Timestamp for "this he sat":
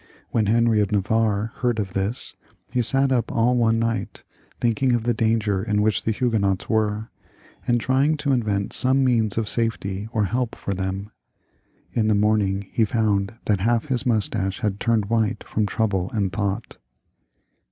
1.93-3.11